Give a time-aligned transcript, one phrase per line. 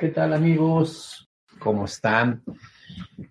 [0.00, 1.28] ¿Qué tal amigos?
[1.58, 2.42] ¿Cómo están?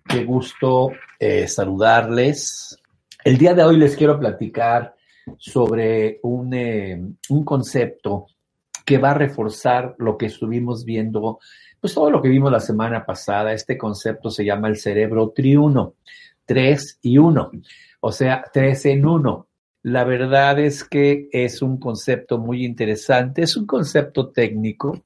[0.08, 2.78] Qué gusto eh, saludarles.
[3.24, 4.94] El día de hoy les quiero platicar
[5.36, 8.28] sobre un, eh, un, concepto
[8.86, 11.40] que va a reforzar lo que estuvimos viendo,
[11.80, 13.52] pues todo lo que vimos la semana pasada.
[13.52, 15.94] Este concepto se llama el cerebro triuno,
[16.44, 17.50] tres y uno,
[17.98, 19.48] o sea, tres en uno.
[19.82, 25.02] La verdad es que es un concepto muy interesante, es un concepto técnico,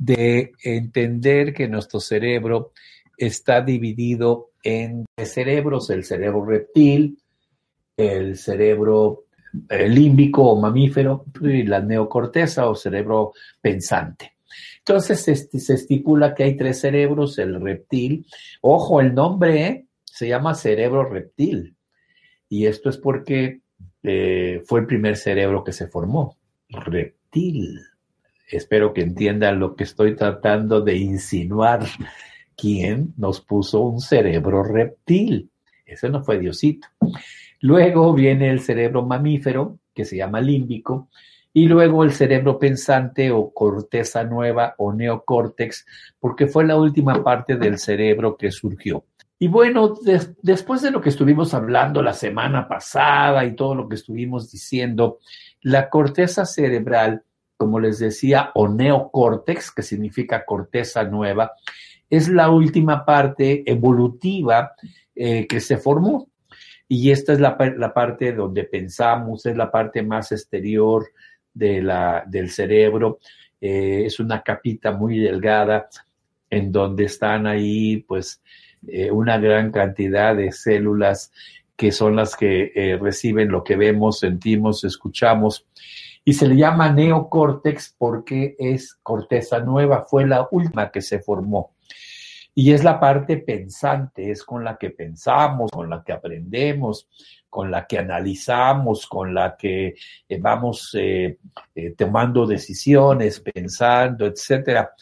[0.00, 2.72] de entender que nuestro cerebro
[3.18, 7.18] está dividido en cerebros, el cerebro reptil,
[7.98, 9.24] el cerebro
[9.68, 14.36] límbico o mamífero y la neocorteza o cerebro pensante.
[14.78, 18.26] Entonces se, estipula que hay tres cerebros, el reptil,
[18.62, 19.86] ojo, el nombre ¿eh?
[20.02, 21.76] se llama cerebro reptil
[22.48, 23.60] y esto es porque
[24.02, 26.38] eh, fue el primer cerebro que se formó,
[26.70, 27.80] reptil
[28.56, 31.80] espero que entiendan lo que estoy tratando de insinuar.
[32.56, 35.50] ¿Quién nos puso un cerebro reptil?
[35.86, 36.88] Ese no fue Diosito.
[37.60, 41.08] Luego viene el cerebro mamífero, que se llama límbico,
[41.52, 45.84] y luego el cerebro pensante o corteza nueva o neocórtex,
[46.18, 49.04] porque fue la última parte del cerebro que surgió.
[49.38, 49.94] Y bueno,
[50.42, 55.18] después de lo que estuvimos hablando la semana pasada y todo lo que estuvimos diciendo,
[55.62, 57.24] la corteza cerebral
[57.60, 61.52] como les decía, o neocórtex, que significa corteza nueva,
[62.08, 64.72] es la última parte evolutiva
[65.14, 66.30] eh, que se formó.
[66.88, 67.58] Y esta es la,
[67.92, 71.10] parte donde pensamos, es la parte más exterior
[71.52, 73.18] de la, del cerebro.
[73.60, 75.86] Eh, es una capita muy delgada
[76.48, 78.42] en donde están ahí, pues,
[78.88, 81.30] eh, una gran cantidad de células
[81.76, 85.66] que son las que reciben lo que vemos, sentimos, escuchamos
[86.24, 91.74] y se le llama neocórtex porque es corteza nueva, fue la última que se formó.
[92.54, 97.08] Y es la parte pensante, es con la que pensamos, con la que aprendemos,
[97.48, 99.94] con la que analizamos, con la que
[100.28, 101.38] eh, vamos eh,
[101.74, 104.92] eh, tomando decisiones, pensando, etcétera.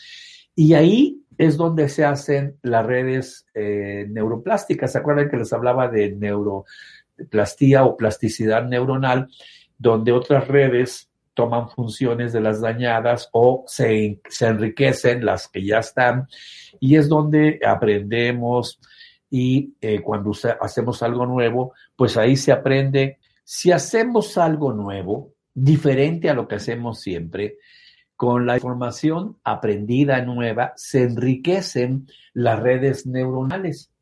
[0.54, 4.90] Y ahí es donde se hacen las redes neuroplásticas.
[4.90, 9.28] ¿Se acuerdan que les hablaba de neuroplastía o plasticidad neuronal?
[9.78, 11.07] Donde otras redes
[11.38, 16.26] toman funciones de las dañadas o se, enriquecen las que ya están
[16.80, 18.80] y es donde aprendemos
[19.30, 23.18] y eh, cuando hacemos algo nuevo, pues ahí se aprende.
[23.44, 27.58] Si hacemos algo nuevo, diferente a lo que hacemos siempre,
[28.16, 33.92] con la información aprendida nueva, se enriquecen las redes neuronales.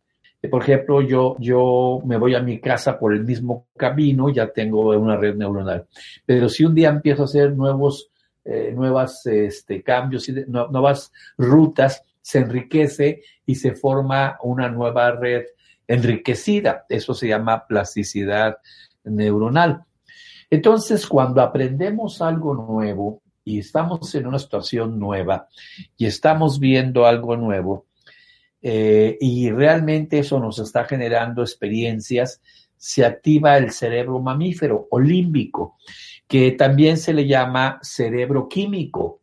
[0.47, 4.91] Por ejemplo, yo, yo me voy a mi casa por el mismo camino, ya tengo
[4.91, 5.87] una red neuronal.
[6.25, 8.11] Pero si un día empiezo a hacer nuevos,
[8.45, 15.45] eh, nuevas este, cambios, nuevas rutas, se enriquece y se forma una nueva red
[15.87, 16.85] enriquecida.
[16.89, 18.59] Eso se llama plasticidad
[19.05, 19.85] neuronal.
[20.51, 25.49] Entonces, cuando aprendemos algo nuevo y estamos en una situación nueva
[25.97, 27.86] y estamos viendo algo nuevo,
[28.69, 32.43] eh, y realmente eso nos está generando experiencias,
[32.77, 35.77] se activa el cerebro mamífero o límbico,
[36.27, 39.21] que también se le llama cerebro químico,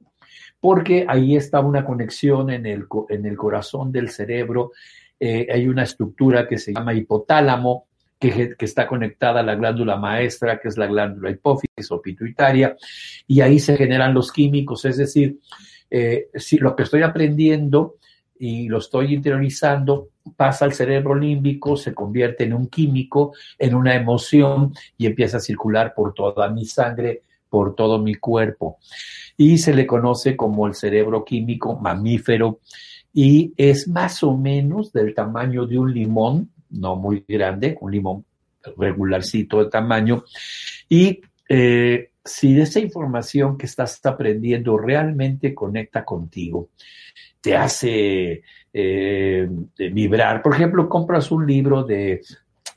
[0.61, 4.71] porque ahí está una conexión en el, en el corazón del cerebro,
[5.19, 7.87] eh, hay una estructura que se llama hipotálamo,
[8.17, 12.77] que, que, está conectada a la glándula maestra, que es la glándula hipófisis o pituitaria,
[13.27, 15.37] y ahí se generan los químicos, es decir,
[15.91, 17.97] eh, si lo que estoy aprendiendo
[18.39, 23.95] y lo estoy interiorizando, pasa al cerebro límbico, se convierte en un químico, en una
[23.95, 28.77] emoción y empieza a circular por toda mi sangre, por todo mi cuerpo.
[29.37, 32.59] Y se le conoce como el cerebro químico mamífero
[33.13, 38.25] y es más o menos del tamaño de un limón, no muy grande, un limón
[38.77, 40.23] regularcito de tamaño.
[40.89, 46.69] Y eh, si esa información que estás aprendiendo realmente conecta contigo,
[47.43, 48.41] te hace
[48.71, 49.49] eh,
[49.91, 50.41] vibrar.
[50.41, 52.21] Por ejemplo, compras un libro de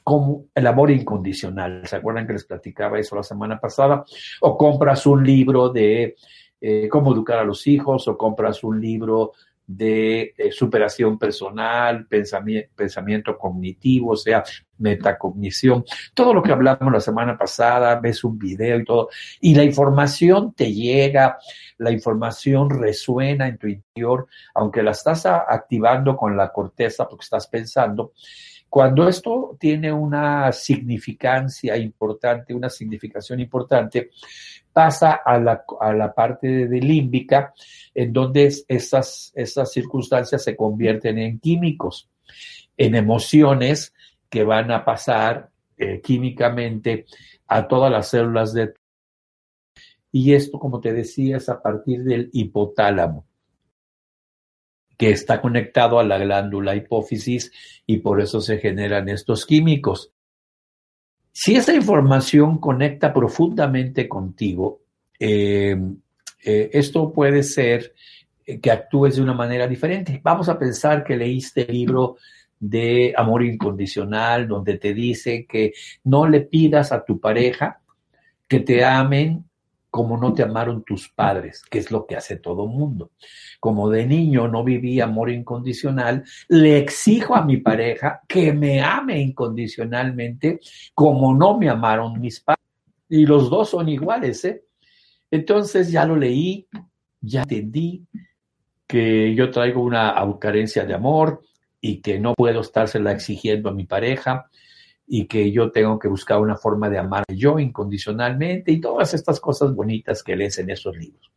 [0.02, 1.86] como el amor incondicional.
[1.86, 4.04] ¿Se acuerdan que les platicaba eso la semana pasada?
[4.40, 6.16] O compras un libro de
[6.60, 9.34] eh, cómo educar a los hijos, o compras un libro
[9.64, 14.42] de eh, superación personal, pensamiento, pensamiento cognitivo, o sea,
[14.78, 15.84] metacognición,
[16.14, 19.08] todo lo que hablamos la semana pasada, ves un video y todo,
[19.40, 21.38] y la información te llega,
[21.78, 27.46] la información resuena en tu interior, aunque la estás activando con la corteza porque estás
[27.46, 28.12] pensando,
[28.68, 34.10] Cuando esto tiene una significancia importante, una significación importante,
[34.72, 37.54] pasa a la, a la parte de límbica,
[37.94, 42.10] en donde esas, esas circunstancias se convierten en químicos,
[42.76, 43.94] en emociones
[44.28, 47.06] que van a pasar eh, químicamente
[47.46, 48.74] a todas las células de...
[50.10, 53.26] Y esto, como te decía, es a partir del hipotálamo
[54.96, 57.52] que está conectado a la glándula hipófisis
[57.86, 60.10] y por eso se generan estos químicos.
[61.32, 64.80] Si esa información conecta profundamente contigo,
[65.20, 65.76] eh,
[66.42, 67.94] eh, esto puede ser
[68.62, 70.20] que actúes de una manera diferente.
[70.22, 72.16] Vamos a pensar que leíste el libro
[72.58, 75.72] de amor incondicional, donde te dice que
[76.04, 77.80] no le pidas a tu pareja
[78.48, 79.44] que te amen
[79.90, 83.12] como no te amaron tus padres, que es lo que hace todo mundo.
[83.58, 89.18] Como de niño no viví amor incondicional, le exijo a mi pareja que me ame
[89.20, 90.60] incondicionalmente
[90.92, 92.62] como no me amaron mis padres.
[93.08, 94.64] Y los dos son iguales, ¿eh?
[95.30, 96.68] Entonces ya lo leí,
[97.22, 98.04] ya entendí
[98.86, 101.40] que yo traigo una carencia de amor
[101.80, 104.50] y que no puedo estársela exigiendo a mi pareja
[105.06, 109.38] y que yo tengo que buscar una forma de amar yo incondicionalmente y todas estas
[109.40, 111.30] cosas bonitas que lees en esos libros.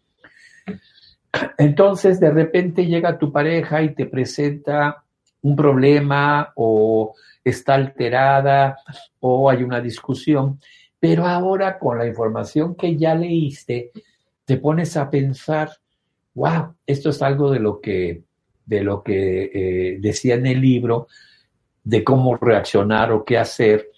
[1.57, 5.03] Entonces, de repente llega tu pareja y te presenta
[5.41, 7.13] un problema o
[7.44, 8.77] está alterada
[9.19, 10.59] o hay una discusión,
[11.00, 13.92] pero ahora con la información que ya leíste,
[14.45, 15.69] te pones a pensar,
[16.33, 18.24] wow, esto es algo de lo que,
[18.69, 21.07] de lo que eh, decía en el libro,
[21.83, 23.89] de cómo reaccionar o qué hacer,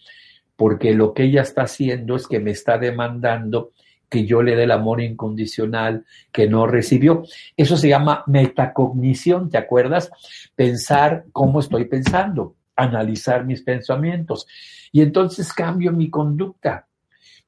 [0.55, 3.71] porque lo que ella está haciendo es que me está demandando
[4.09, 7.23] que yo le dé el amor incondicional que no recibió.
[7.57, 10.09] Eso se llama metacognición, ¿te acuerdas?
[10.55, 14.47] Pensar cómo estoy pensando, analizar mis pensamientos.
[14.93, 16.87] Y entonces cambio mi conducta.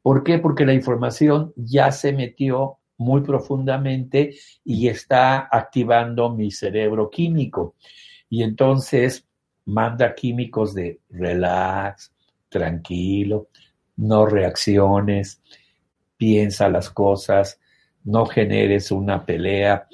[0.01, 0.39] ¿Por qué?
[0.39, 7.75] Porque la información ya se metió muy profundamente y está activando mi cerebro químico.
[8.29, 9.27] Y entonces
[9.65, 12.11] manda químicos de relax,
[12.49, 13.49] tranquilo,
[13.97, 15.41] no reacciones,
[16.17, 17.59] piensa las cosas,
[18.03, 19.87] no generes una pelea.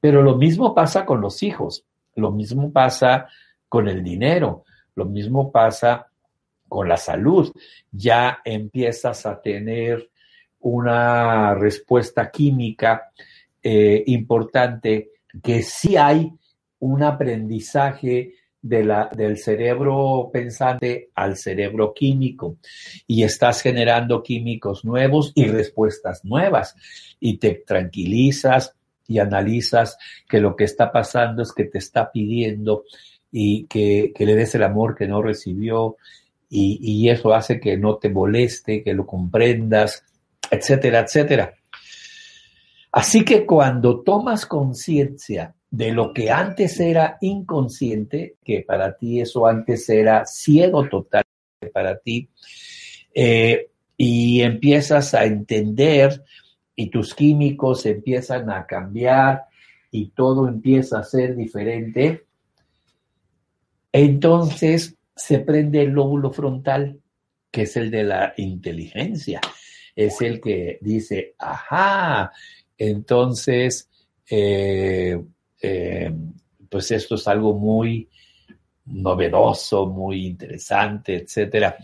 [0.00, 1.84] Pero lo mismo pasa con los hijos,
[2.14, 3.28] lo mismo pasa
[3.68, 4.64] con el dinero,
[4.94, 6.08] lo mismo pasa
[6.68, 7.52] con la salud.
[7.90, 10.10] Ya empiezas a tener
[10.64, 13.10] una respuesta química
[13.62, 15.10] eh, importante
[15.42, 16.32] que sí hay
[16.78, 22.56] un aprendizaje del cerebro pensante al cerebro químico.
[23.06, 26.74] Y estás generando químicos nuevos y respuestas nuevas.
[27.20, 28.74] Y te tranquilizas
[29.06, 32.84] y analizas que lo que está pasando es que te está pidiendo
[33.30, 35.96] y que, le des el amor que no recibió.
[36.48, 40.04] Y, y eso hace que no te moleste, que lo comprendas,
[40.50, 41.54] etcétera, etcétera.
[42.92, 49.46] Así que cuando tomas conciencia de lo que antes era inconsciente, que para ti eso
[49.46, 51.24] antes era ciego total
[51.72, 52.28] para ti,
[53.12, 56.22] eh, y empiezas a entender
[56.76, 59.46] y tus químicos empiezan a cambiar
[59.90, 62.24] y todo empieza a ser diferente,
[63.92, 67.00] entonces se prende el lóbulo frontal,
[67.50, 69.40] que es el de la inteligencia,
[69.94, 72.32] es el que dice, ajá,
[72.76, 73.88] entonces
[74.28, 75.22] eh,
[75.60, 76.12] eh,
[76.68, 78.08] pues esto es algo muy
[78.86, 81.76] novedoso, muy interesante, etcétera.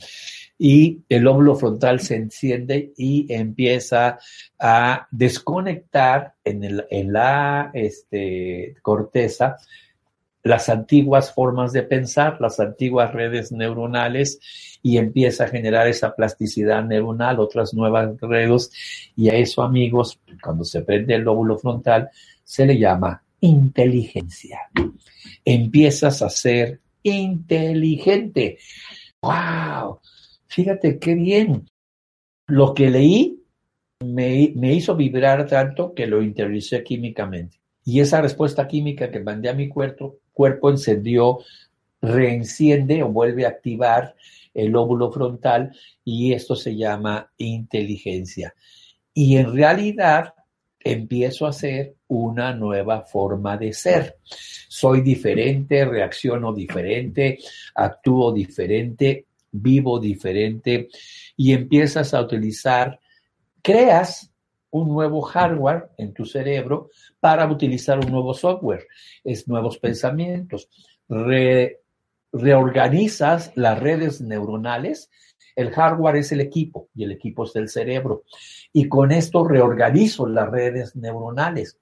[0.58, 4.18] Y el óvulo frontal se enciende y empieza
[4.58, 9.56] a desconectar en, en la este, corteza
[10.42, 14.40] las antiguas formas de pensar, las antiguas redes neuronales
[14.82, 18.70] y empieza a generar esa plasticidad neuronal, otras nuevas redes
[19.16, 22.08] y a eso amigos, cuando se prende el lóbulo frontal,
[22.42, 24.60] se le llama inteligencia.
[25.44, 28.58] Empiezas a ser inteligente.
[29.22, 30.00] ¡Wow!
[30.46, 31.66] Fíjate qué bien.
[32.46, 33.44] Lo que leí
[34.02, 37.59] me, me hizo vibrar tanto que lo interioricé químicamente.
[37.84, 41.38] Y esa respuesta química que mandé a mi cuerpo, cuerpo encendió,
[42.00, 44.14] reenciende o vuelve a activar
[44.54, 45.72] el óvulo frontal
[46.04, 48.54] y esto se llama inteligencia.
[49.14, 50.34] Y en realidad
[50.80, 54.16] empiezo a ser una nueva forma de ser.
[54.24, 57.38] Soy diferente, reacciono diferente,
[57.74, 60.88] actúo diferente, vivo diferente
[61.36, 62.98] y empiezas a utilizar,
[63.62, 64.29] creas
[64.70, 68.86] un nuevo hardware en tu cerebro para utilizar un nuevo software,
[69.24, 70.68] es nuevos pensamientos,
[72.32, 75.10] reorganizas las redes neuronales,
[75.56, 78.24] el hardware es el equipo y el equipo es el cerebro.
[78.72, 81.76] Y con esto reorganizo las redes neuronales.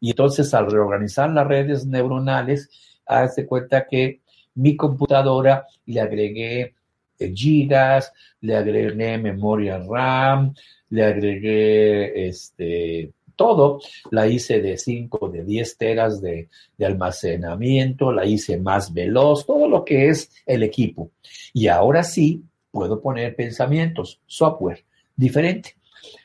[0.00, 2.70] Y entonces al reorganizar las redes neuronales,
[3.06, 4.20] hazte cuenta que
[4.54, 6.74] mi computadora le agregué
[7.18, 10.54] eh, gigas, le agregué memoria RAM,
[10.90, 18.24] le agregué este, todo, la hice de 5, de 10 teras de, de, almacenamiento, la
[18.24, 21.10] hice más veloz, todo lo que es el equipo.
[21.52, 25.76] Y ahora sí puedo poner pensamientos, software diferente,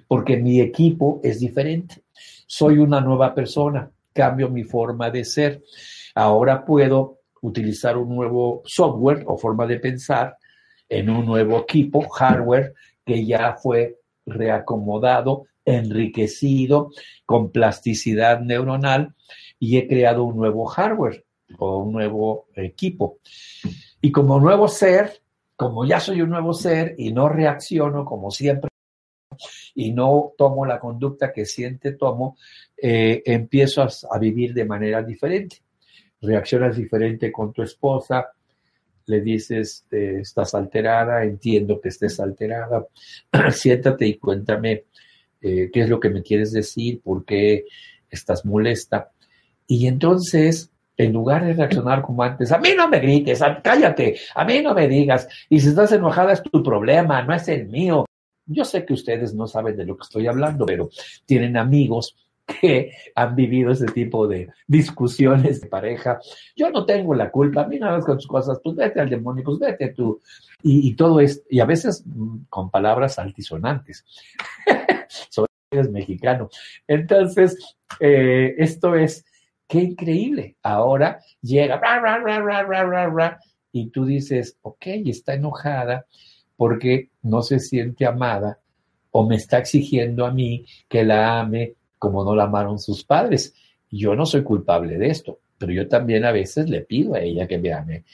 [0.08, 2.02] porque mi equipo es diferente.
[2.46, 5.64] Soy una nueva persona, cambio mi forma de ser.
[6.16, 10.38] Ahora puedo utilizar un nuevo software o forma de pensar
[10.88, 12.74] en un nuevo equipo, hardware,
[13.06, 14.01] que ya fue
[14.32, 16.90] reacomodado, enriquecido
[17.26, 19.16] con plasticidad neuronal
[19.60, 21.24] y he creado un nuevo hardware
[21.58, 23.20] o un nuevo equipo.
[24.02, 25.22] Y como nuevo ser,
[25.56, 28.72] como ya soy un nuevo ser y no reacciono como siempre
[29.76, 32.38] y no tomo la conducta que siente tomo,
[32.76, 35.58] eh, empiezo a, vivir de manera diferente.
[36.22, 38.32] Reaccionas diferente con tu esposa,
[39.06, 42.86] le dices, eh, estás alterada, entiendo que estés alterada,
[43.52, 44.86] siéntate y cuéntame
[45.42, 47.66] eh, qué es lo que me quieres decir, por qué
[48.10, 49.12] estás molesta.
[49.68, 54.46] Y entonces, en lugar de reaccionar como antes, a mí no me grites, cállate, a
[54.46, 58.06] mí no me digas, y si estás enojada es tu problema, no es el mío.
[58.46, 60.90] Yo sé que ustedes no saben de lo que estoy hablando, pero
[61.26, 62.16] tienen amigos
[62.60, 66.20] que han vivido ese tipo de discusiones de pareja.
[66.56, 69.10] Yo no tengo la culpa, a mí nada más con tus cosas, pues vete al
[69.10, 70.20] demonio, pues vete tú.
[70.64, 74.06] Y, todo es, y a veces mm, con palabras altisonantes.
[75.30, 75.48] Soy
[75.90, 76.50] mexicano.
[76.88, 77.58] Entonces,
[78.00, 79.26] eh, esto es,
[79.68, 80.58] qué increíble.
[80.62, 81.80] Ahora llega,
[83.72, 86.06] y tú dices, ok, está enojada
[86.58, 88.60] porque no se siente amada
[89.12, 93.54] o me está exigiendo a mí que la ame como no la amaron sus padres.
[93.92, 97.48] Yo no soy culpable de esto, pero yo también a veces le pido a ella
[97.48, 98.06] que me ame.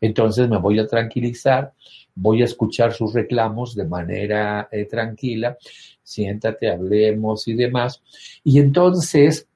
[0.00, 1.72] Entonces me voy a tranquilizar,
[2.14, 5.58] voy a escuchar sus reclamos de manera eh, tranquila,
[6.04, 8.00] siéntate, hablemos y demás.
[8.44, 9.48] Y entonces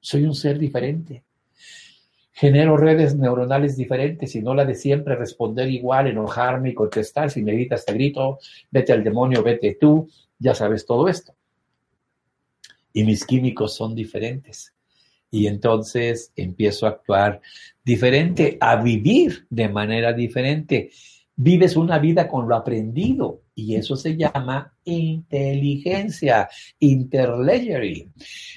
[0.00, 1.24] soy un ser diferente.
[2.32, 7.30] Genero redes neuronales diferentes y no la de siempre responder igual, enojarme y contestar.
[7.30, 8.38] Si me gritas, te grito,
[8.70, 10.08] vete al demonio, vete tú,
[10.38, 11.33] ya sabes todo esto
[12.94, 14.72] y mis químicos son diferentes.
[15.30, 17.42] Y entonces empiezo a actuar
[17.84, 20.90] diferente, a vivir de manera diferente.
[21.36, 26.48] Vives una vida con lo aprendido y eso se llama inteligencia,
[26.78, 28.12] interlegery.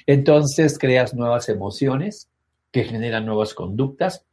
[0.06, 2.30] Entonces creas nuevas emociones
[2.70, 4.24] que generan nuevas conductas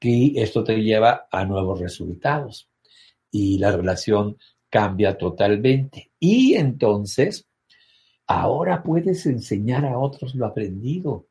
[0.00, 2.70] y esto te lleva a nuevos resultados
[3.30, 4.38] y la relación
[4.70, 6.12] cambia totalmente.
[6.18, 7.47] Y entonces
[8.28, 11.26] Ahora puedes enseñar a otros lo aprendido.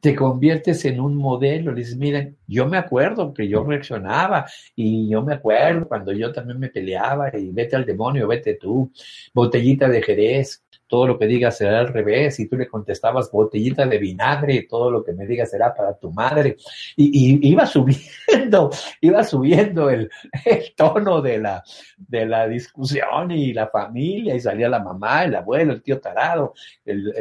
[0.00, 1.72] Te conviertes en un modelo.
[1.72, 6.32] Les dices, miren, yo me acuerdo que yo reaccionaba y yo me acuerdo cuando yo
[6.32, 8.92] también me peleaba y vete al demonio, vete tú,
[9.32, 13.86] botellita de Jerez, todo lo que digas será al revés, y tú le contestabas botellita
[13.86, 16.56] de vinagre, todo lo que me digas será para tu madre,
[16.96, 20.10] y, iba subiendo, iba subiendo el,
[20.76, 21.62] tono de la,
[21.96, 26.54] de la discusión y la familia, y salía la mamá, el abuelo, el tío tarado,
[26.84, 27.12] el,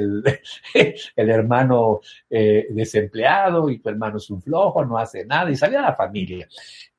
[0.75, 5.81] el, hermano eh, desempleado, y tu hermano es un flojo, no hace nada, y salía
[5.81, 6.47] la familia.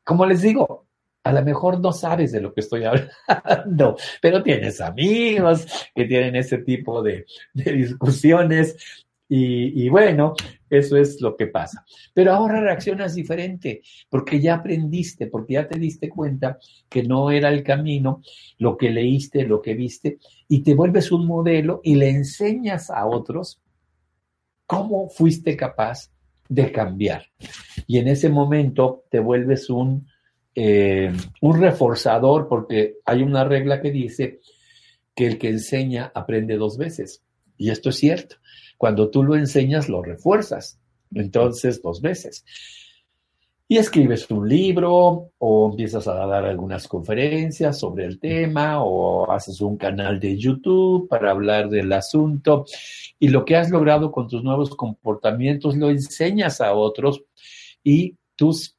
[0.03, 0.87] Como les digo,
[1.27, 2.85] a lo mejor no sabes de lo que estoy
[3.29, 8.77] hablando, pero tienes amigos que tienen ese tipo de, discusiones
[9.29, 10.35] y, bueno,
[10.71, 11.85] eso es lo que pasa.
[12.15, 17.49] Pero ahora reaccionas diferente porque ya aprendiste, porque ya te diste cuenta que no era
[17.49, 18.23] el camino,
[18.59, 23.05] lo que leíste, lo que viste, y te vuelves un modelo y le enseñas a
[23.05, 23.61] otros
[24.65, 26.13] cómo fuiste capaz
[26.49, 27.25] de cambiar.
[27.89, 30.07] Y en ese momento te vuelves un
[30.59, 34.41] eh, un reforzador, porque hay una regla que dice
[35.15, 37.23] que el que enseña aprende dos veces.
[37.59, 38.37] Y esto es cierto.
[38.79, 40.79] Cuando tú lo enseñas, lo refuerzas.
[41.15, 42.45] Entonces, dos veces.
[43.69, 49.61] Y escribes un libro o empiezas a dar algunas conferencias sobre el tema o haces
[49.61, 52.65] un canal de YouTube para hablar del asunto.
[53.19, 57.25] Y lo que has logrado con tus nuevos comportamientos lo enseñas a otros
[57.83, 58.76] y tus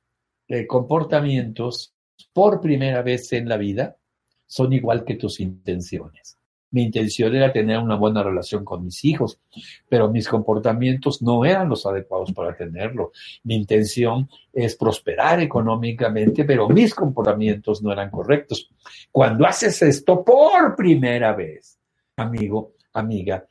[0.47, 1.93] eh, comportamientos
[2.33, 3.97] por primera vez en la vida
[4.45, 6.37] son igual que tus intenciones.
[6.69, 9.39] mi intención era tener una buena relación con mis hijos,
[9.87, 13.11] pero mis comportamientos no eran los adecuados para tenerlo.
[13.43, 18.69] Mi intención es prosperar económicamente, pero mis comportamientos no eran correctos.
[19.11, 21.79] Cuando haces esto por primera vez,
[22.17, 23.45] amigo, amiga,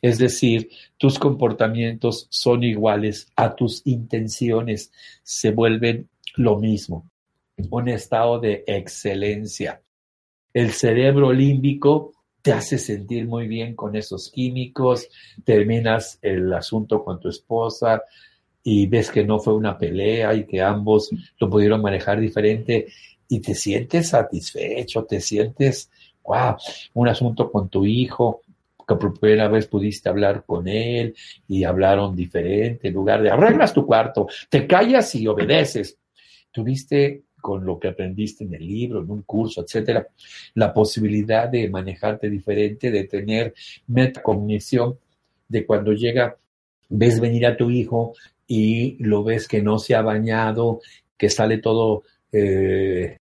[0.00, 7.10] es decir, tus comportamientos son iguales a tus intenciones, se vuelven lo mismo,
[7.70, 9.82] un estado de excelencia.
[10.52, 15.08] El cerebro límbico te hace sentir muy bien con esos químicos,
[15.44, 18.02] terminas el asunto con tu esposa
[18.62, 22.86] y ves que no fue una pelea y que ambos lo pudieron manejar diferente
[23.28, 25.90] y te sientes satisfecho, te sientes,
[26.24, 26.56] wow,
[26.94, 28.42] un asunto con tu hijo,
[28.86, 31.14] que por primera vez pudiste hablar con él
[31.46, 35.98] y hablaron diferente, en lugar de arreglas tu cuarto, te callas y obedeces.
[36.58, 40.08] Tuviste con lo que aprendiste en el libro, en un curso, etcétera,
[40.54, 43.54] la posibilidad de manejarte diferente, de tener
[43.86, 44.98] metacognición,
[45.48, 46.36] de cuando llega,
[46.88, 48.12] ves venir a tu hijo
[48.48, 50.80] y lo ves que no se ha bañado,
[51.16, 53.18] que sale todo eh,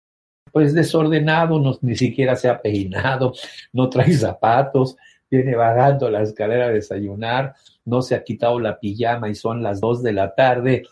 [0.51, 3.33] pues desordenado, no, ni siquiera se ha peinado,
[3.73, 4.95] no trae zapatos,
[5.31, 9.81] viene vagando la escalera a desayunar, no se ha quitado la pijama y son las
[9.81, 10.83] dos de la tarde,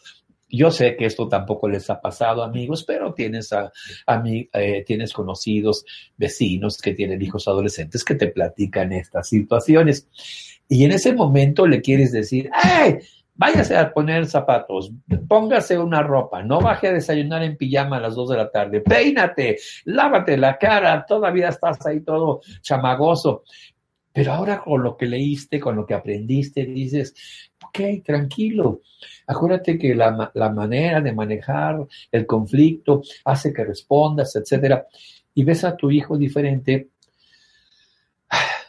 [0.51, 3.71] yo sé que esto tampoco les ha pasado, amigos, pero tienes, a,
[4.53, 5.85] eh, tienes conocidos,
[6.17, 10.07] vecinos que tienen hijos adolescentes que te platican estas situaciones.
[10.67, 12.99] Y en ese momento le quieres decir, ¡ay!
[13.33, 14.91] Váyase a poner zapatos,
[15.27, 18.81] póngase una ropa, no baje a desayunar en pijama a las dos de la tarde,
[18.81, 23.43] peínate, lávate la cara, todavía estás ahí todo chamagoso.
[24.13, 28.81] Pero ahora con lo que leíste, con lo que aprendiste, dices, ok, tranquilo.
[29.27, 34.85] Acuérdate que la, la manera de manejar el conflicto hace que respondas, etcétera.
[35.33, 36.89] Y ves a tu hijo diferente,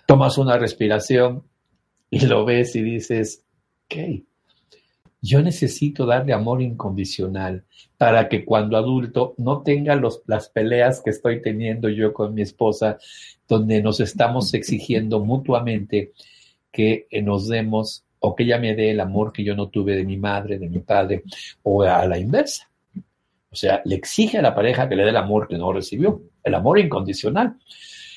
[0.07, 1.43] tomas una respiración
[2.09, 3.45] y lo ves y dices,
[3.87, 4.23] ok,
[5.21, 7.65] yo necesito darle amor incondicional
[7.97, 12.43] para que cuando adulto no tenga los, las peleas que estoy teniendo yo con mi
[12.43, 12.99] esposa,
[13.49, 16.13] donde nos estamos exigiendo mutuamente
[16.73, 20.05] que nos demos o que ella me dé el amor que yo no tuve de
[20.05, 21.25] mi madre, de mi padre,
[21.63, 22.71] o a la inversa.
[23.51, 26.23] O sea, le exige a la pareja que le dé el amor que no recibió,
[26.43, 27.57] el amor incondicional.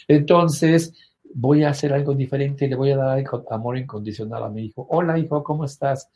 [0.08, 0.94] Entonces,
[1.34, 4.88] voy a hacer algo diferente, le voy a dar amor incondicional a mi hijo.
[4.90, 6.10] Hola, hijo, ¿cómo estás?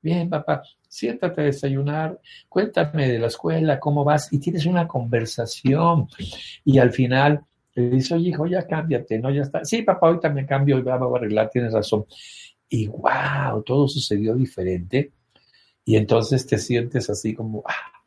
[0.00, 6.08] Bien, papá, siéntate a desayunar, cuéntame de la escuela, cómo vas, y tienes una conversación.
[6.64, 7.42] Y al final
[7.74, 9.30] le dice, oye, hijo, ya cámbiate, ¿no?
[9.30, 9.64] Ya está.
[9.64, 12.06] Sí, papá, ahorita me cambio y vamos a arreglar, tienes razón.
[12.68, 15.12] Y wow, todo sucedió diferente.
[15.84, 18.02] Y entonces te sientes así como, ah,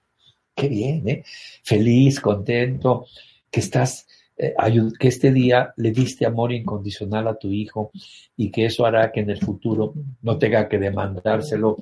[0.55, 1.23] qué bien, ¿eh?
[1.63, 3.07] Feliz, contento,
[3.49, 4.05] que estás
[4.43, 4.55] eh,
[4.99, 7.91] que este día le diste amor incondicional a tu hijo
[8.35, 9.93] y que eso hará que en el futuro
[10.23, 11.77] no tenga que demandárselo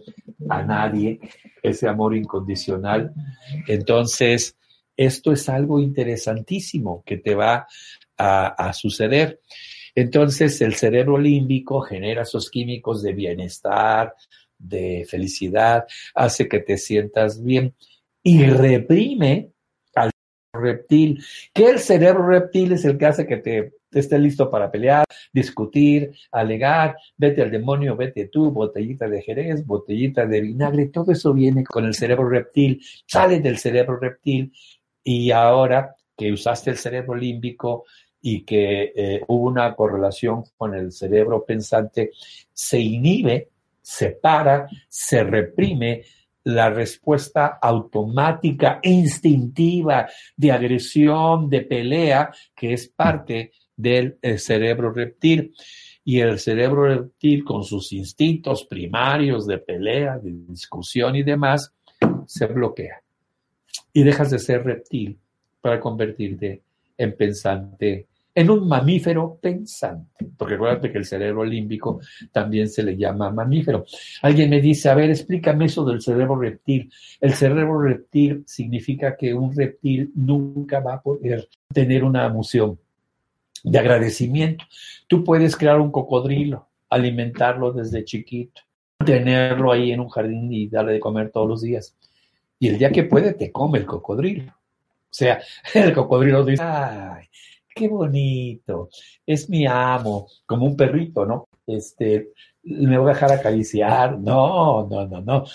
[0.50, 1.22] a nadie,
[1.64, 3.14] ese amor incondicional.
[3.66, 4.58] Entonces,
[4.98, 7.66] esto es algo interesantísimo que te va
[8.18, 9.40] a, a suceder.
[9.96, 14.14] Entonces, el cerebro límbico genera esos químicos de bienestar,
[14.58, 17.74] de felicidad, hace que te sientas bien
[18.24, 19.52] y reprime
[20.54, 21.24] reptil,
[21.54, 26.12] que el cerebro reptil es el que hace que te, esté listo para pelear, discutir,
[26.32, 31.64] alegar, vete al demonio, vete tú, botellita de jerez, botellita de vinagre, todo eso viene
[31.64, 34.52] con el cerebro reptil, sale del cerebro reptil
[35.04, 37.86] y ahora que usaste el cerebro límbico
[38.22, 42.12] y que eh, hubo una correlación con el cerebro pensante,
[42.52, 43.50] se inhibe,
[43.82, 46.04] se para, se reprime,
[46.44, 55.54] la respuesta automática, instintiva de agresión, de pelea, que es parte del eh, cerebro reptil.
[56.04, 61.74] Y el cerebro reptil, con sus instintos primarios de pelea, de discusión y demás,
[62.26, 63.02] se bloquea.
[63.94, 65.20] Y dejas de ser reptil
[65.62, 66.64] para convertirte
[66.98, 72.00] en pensante en un mamífero pensante, porque acuérdate que el cerebro límbico
[72.32, 73.86] también se le llama mamífero.
[74.22, 76.92] Alguien me dice, a ver, explícame eso del cerebro reptil.
[77.20, 82.80] El cerebro reptil significa que un reptil nunca va a poder tener una emoción
[83.64, 84.66] de agradecimiento.
[85.08, 88.62] Tú puedes crear un cocodrilo, alimentarlo desde chiquito,
[89.04, 91.96] tenerlo ahí en un jardín y darle de comer todos los días.
[92.60, 94.52] Y el día que puede, te come el cocodrilo.
[94.52, 95.42] O sea,
[95.74, 97.26] el cocodrilo dice, ay,
[97.80, 98.90] qué bonito,
[99.26, 101.48] es mi amo, como un perrito, ¿no?
[101.66, 102.32] Este,
[102.64, 105.46] me voy a dejar acariciar, no, no, no, no.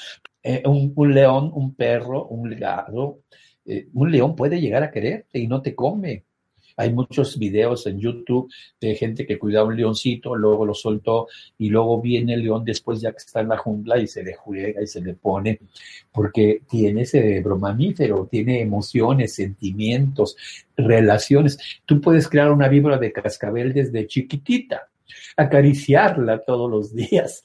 [0.42, 3.20] Eh, un, león, un perro, un gato,
[3.66, 6.24] eh, un león puede llegar a quererte y no te come.
[6.76, 11.28] Hay muchos videos en YouTube de gente que cuida a un leoncito, luego lo soltó
[11.58, 14.34] y luego viene el león después ya que está en la jungla y se le
[14.34, 15.60] juega y se le pone,
[16.12, 20.36] porque tiene cerebro mamífero, tiene emociones, sentimientos,
[20.76, 21.58] relaciones.
[21.86, 24.88] Tú puedes crear una víbora de cascabel desde chiquitita,
[25.36, 27.42] acariciarla todos los días,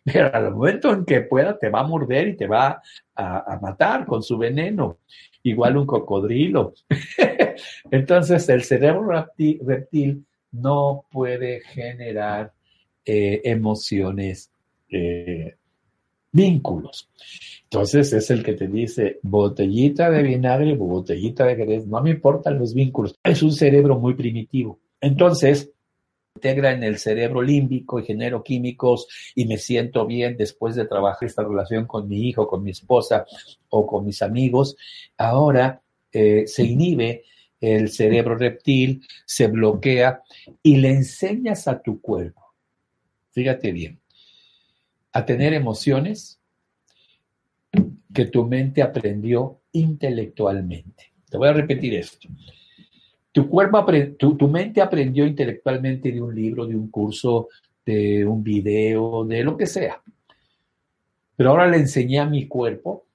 [0.04, 2.82] pero al momento en que pueda te va a morder y te va
[3.14, 4.98] a, matar con su veneno,
[5.42, 6.74] igual un cocodrilo.
[7.90, 12.52] Entonces el cerebro reptil, no puede generar
[13.04, 14.50] eh, emociones,
[14.88, 15.54] eh,
[16.32, 17.08] vínculos.
[17.64, 22.58] Entonces es el que te dice botellita de vinagre, botellita de jerez, no me importan
[22.58, 23.14] los vínculos.
[23.22, 24.80] Es un cerebro muy primitivo.
[25.00, 25.70] Entonces,
[26.34, 31.28] integra en el cerebro límbico y genero químicos y me siento bien después de trabajar
[31.28, 33.26] esta relación con mi hijo, con mi esposa
[33.68, 34.76] o con mis amigos,
[35.16, 37.24] ahora eh, se inhibe
[37.60, 40.22] el cerebro reptil, se bloquea
[40.62, 42.54] y le enseñas a tu cuerpo,
[43.32, 44.00] fíjate bien,
[45.12, 46.40] a tener emociones
[48.14, 51.12] que tu mente aprendió intelectualmente.
[51.28, 52.28] Te voy a repetir esto.
[53.32, 53.84] Tu, cuerpo,
[54.18, 57.48] tu, tu mente aprendió intelectualmente de un libro, de un curso,
[57.84, 60.02] de un video, de lo que sea.
[61.36, 63.06] Pero ahora le enseñé a mi cuerpo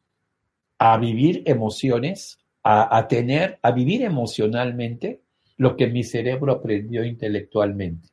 [0.78, 5.22] a vivir emociones, a, tener, a vivir emocionalmente
[5.58, 8.10] lo que mi cerebro aprendió intelectualmente.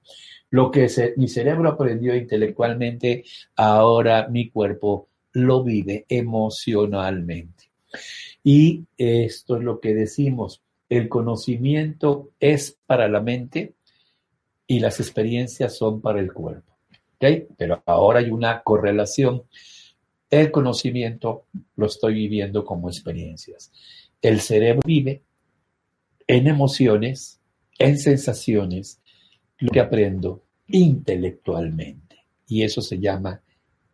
[0.51, 3.25] Lo que mi cerebro aprendió intelectualmente,
[3.57, 7.71] ahora mi cuerpo lo vive emocionalmente.
[8.45, 10.62] Y esto es lo que decimos,
[10.92, 13.72] el conocimiento es para la mente
[14.66, 16.70] y las experiencias son para el cuerpo.
[17.57, 19.44] Pero ahora hay una correlación.
[20.28, 23.72] El conocimiento lo estoy viviendo como experiencias.
[24.20, 25.22] El cerebro vive
[26.26, 27.40] en emociones,
[27.78, 29.00] en sensaciones,
[29.61, 32.18] lo que aprendo intelectualmente.
[32.48, 33.40] Y eso se llama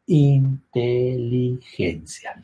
[0.06, 2.42] inteligencia.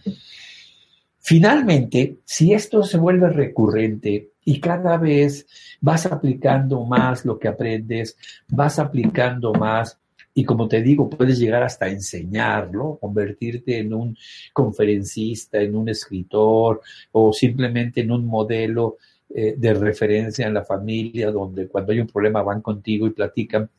[1.26, 5.46] Finalmente, si esto se vuelve recurrente y cada vez
[5.80, 9.98] vas aplicando más lo que aprendes, vas aplicando más
[10.34, 14.18] y como te digo, puedes llegar hasta enseñarlo, convertirte en un
[14.52, 16.82] conferencista, en un escritor
[17.12, 18.98] o simplemente en un modelo
[19.34, 23.70] eh, de referencia en la familia donde cuando hay un problema van contigo y platican.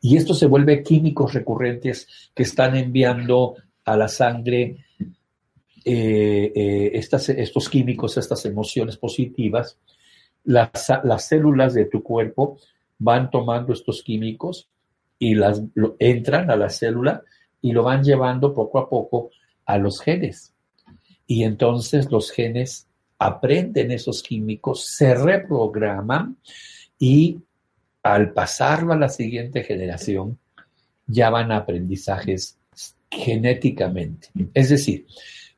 [0.00, 3.54] Y esto se vuelve químicos recurrentes que están enviando
[3.84, 4.78] a la sangre
[5.84, 9.78] eh, eh, estos químicos, estas emociones positivas,
[10.44, 12.58] las, las, células de tu cuerpo
[12.98, 14.68] van tomando estos químicos
[15.18, 15.62] y las
[15.98, 17.22] entran a la célula
[17.60, 19.30] y lo van llevando poco a poco
[19.66, 20.52] a los genes.
[21.26, 22.88] Y entonces los genes
[23.18, 26.38] aprenden esos químicos, se reprograman
[26.98, 27.38] y
[28.02, 30.38] al pasarlo a la siguiente generación
[31.06, 32.56] ya van a aprendizajes
[33.10, 34.28] genéticamente.
[34.54, 35.06] Es decir,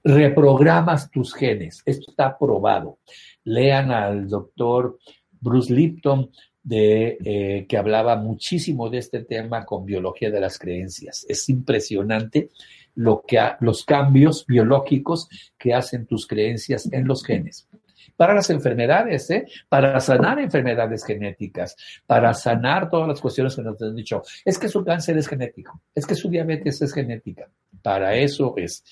[0.04, 1.82] reprogramas tus genes.
[1.84, 2.98] Esto está probado.
[3.44, 4.98] Lean al doctor
[5.40, 6.30] Bruce Lipton,
[6.62, 11.26] de, eh, que hablaba muchísimo de este tema con biología de las creencias.
[11.28, 12.50] Es impresionante
[12.94, 17.68] lo que los cambios biológicos que hacen tus creencias en los genes.
[18.16, 19.46] Para las enfermedades, ¿eh?
[19.68, 24.22] para sanar enfermedades genéticas, para sanar todas las cuestiones que nos han dicho.
[24.44, 27.48] Es que su cáncer es genético, es que su diabetes es genética.
[27.82, 28.84] Para eso es.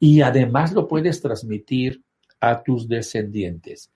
[0.00, 2.02] Y además lo puedes transmitir
[2.40, 3.90] a tus descendientes.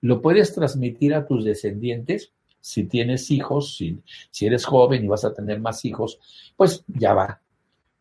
[0.00, 3.98] Lo puedes transmitir a tus descendientes si tienes hijos, si,
[4.30, 6.18] si eres joven y vas a tener más hijos,
[6.56, 7.40] pues ya va.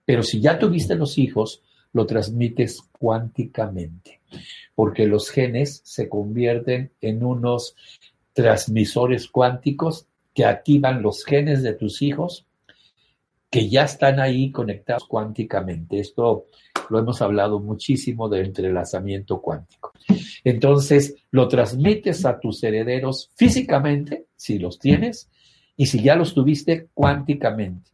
[0.06, 4.21] Pero si ya tuviste los hijos, lo transmites cuánticamente,
[4.75, 7.75] porque los genes se convierten en unos
[8.34, 12.45] transmisores cuánticos que activan los genes de tus hijos
[13.49, 15.99] que ya están ahí conectados cuánticamente.
[15.99, 16.45] Esto
[16.89, 19.93] lo hemos hablado muchísimo de entrelazamiento cuántico.
[20.43, 25.29] Entonces, lo transmites a tus herederos físicamente, si los tienes,
[25.75, 27.91] y si ya los tuviste, cuánticamente.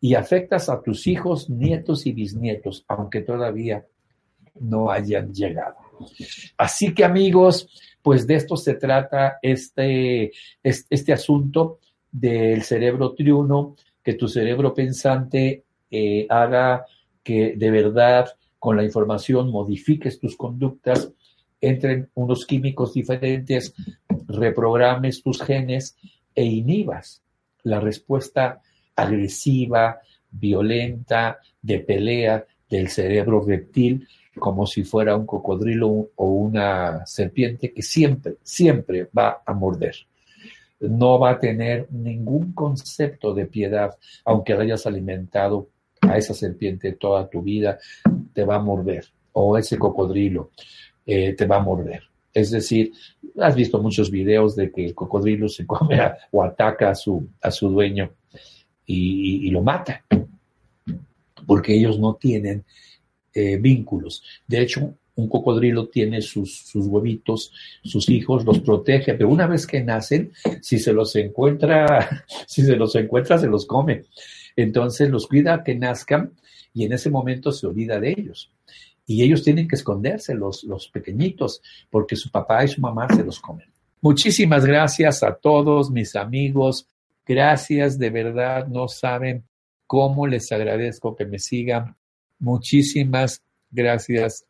[0.00, 3.86] Y afectas a tus hijos, nietos y bisnietos, aunque todavía
[4.60, 5.76] no hayan llegado.
[6.56, 7.68] Así que amigos,
[8.02, 11.78] pues de esto se trata este, este, asunto
[12.10, 16.84] del cerebro triuno, que tu cerebro pensante eh, haga
[17.22, 18.26] que de verdad
[18.58, 21.12] con la información modifiques tus conductas,
[21.60, 23.74] entren unos químicos diferentes,
[24.28, 25.96] reprogrames tus genes
[26.34, 27.22] e inhibas
[27.64, 28.60] la respuesta
[28.96, 34.06] agresiva, violenta, de pelea del cerebro reptil
[34.38, 39.94] como si fuera un cocodrilo o una serpiente que siempre, siempre va a morder.
[40.82, 45.68] No va a tener ningún concepto de piedad, aunque hayas alimentado
[46.00, 47.78] a esa serpiente toda tu vida,
[48.32, 50.50] te va a morder, o ese cocodrilo
[51.06, 52.02] eh, te va a morder.
[52.34, 52.92] Es decir,
[53.38, 57.50] has visto muchos videos de que el cocodrilo se come o ataca a su, a
[57.50, 58.10] su dueño
[58.86, 60.04] y, lo mata,
[61.46, 62.64] porque ellos no tienen
[63.34, 64.22] eh, vínculos.
[64.46, 69.82] De hecho, un cocodrilo tiene sus, huevitos, sus hijos, los protege, pero una vez que
[69.82, 74.04] nacen, si se los encuentra, si se los encuentra, se los come.
[74.56, 76.32] Entonces los cuida que nazcan
[76.74, 78.50] y en ese momento se olvida de ellos.
[79.06, 83.40] Y ellos tienen que esconderse, los pequeñitos, porque su papá y su mamá se los
[83.40, 83.72] comen.
[84.00, 86.88] Muchísimas gracias a todos mis amigos.
[87.24, 89.44] Gracias, de verdad, no saben
[89.86, 91.96] cómo les agradezco que me sigan.
[92.40, 94.44] Muchísimas gracias